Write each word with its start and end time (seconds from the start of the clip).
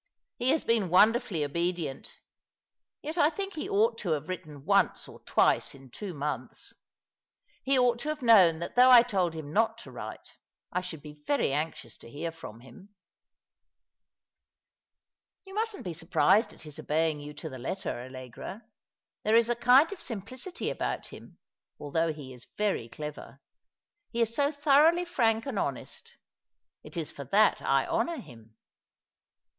He 0.39 0.49
has 0.49 0.63
been 0.63 0.89
wonder 0.89 1.19
fully 1.19 1.45
obedient: 1.45 2.11
yet 3.03 3.19
I 3.19 3.29
think 3.29 3.53
he 3.53 3.69
ought 3.69 3.99
to 3.99 4.13
have 4.13 4.29
written 4.29 4.65
once 4.65 5.07
or 5.07 5.19
twice 5.25 5.75
in 5.75 5.91
two 5.91 6.15
months. 6.15 6.73
He 7.61 7.77
ought 7.77 7.99
to 7.99 8.09
have 8.09 8.23
known 8.23 8.57
that 8.57 8.75
though 8.75 8.89
I 8.89 9.03
told 9.03 9.35
him 9.35 9.53
not 9.53 9.77
to 9.83 9.91
write, 9.91 10.39
I 10.71 10.81
should 10.81 11.03
be 11.03 11.21
very 11.27 11.53
anxious 11.53 11.99
to 11.99 12.09
hear 12.09 12.31
from 12.31 12.61
hii^." 12.61 12.87
"You 15.45 15.53
mustn't 15.53 15.83
be 15.83 15.93
surprised 15.93 16.51
at 16.51 16.63
his 16.63 16.79
obeying 16.79 17.19
you 17.19 17.35
to 17.35 17.47
the 17.47 17.59
letter, 17.59 18.01
Allegra. 18.01 18.63
There 19.23 19.35
is 19.35 19.51
a 19.51 19.55
kind 19.55 19.91
of 19.91 20.01
simplicity 20.01 20.71
about 20.71 21.05
him, 21.09 21.37
although 21.79 22.11
he 22.11 22.33
is 22.33 22.47
very 22.57 22.89
clever. 22.89 23.39
He 24.09 24.23
is 24.23 24.33
so 24.33 24.51
thoroughly 24.51 25.05
frank 25.05 25.45
and 25.45 25.59
honest. 25.59 26.13
It 26.81 26.97
is 26.97 27.11
for 27.11 27.25
that 27.25 27.61
I 27.61 27.85
honour 27.85 28.17
him." 28.17 28.55